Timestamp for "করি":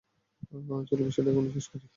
1.71-1.85